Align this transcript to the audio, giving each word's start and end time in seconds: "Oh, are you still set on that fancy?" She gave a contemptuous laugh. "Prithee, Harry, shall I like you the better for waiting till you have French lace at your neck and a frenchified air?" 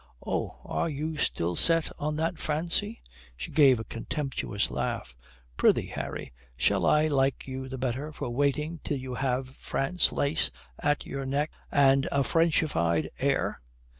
"Oh, 0.25 0.57
are 0.65 0.89
you 0.89 1.15
still 1.17 1.55
set 1.55 1.91
on 1.99 2.15
that 2.15 2.39
fancy?" 2.39 3.03
She 3.37 3.51
gave 3.51 3.79
a 3.79 3.83
contemptuous 3.83 4.71
laugh. 4.71 5.15
"Prithee, 5.57 5.89
Harry, 5.93 6.33
shall 6.57 6.87
I 6.87 7.05
like 7.05 7.47
you 7.47 7.69
the 7.69 7.77
better 7.77 8.11
for 8.11 8.31
waiting 8.31 8.79
till 8.83 8.97
you 8.97 9.13
have 9.13 9.49
French 9.55 10.11
lace 10.11 10.49
at 10.79 11.05
your 11.05 11.25
neck 11.25 11.51
and 11.71 12.09
a 12.11 12.23
frenchified 12.23 13.11
air?" 13.19 13.61